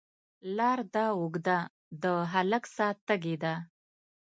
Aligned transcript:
لار 0.57 0.79
ده 0.93 1.05
اوږده، 1.17 1.59
د 2.01 2.03
هلک 2.33 2.63
ساه 2.75 2.93
تږې 3.07 3.35
ده 3.43 3.53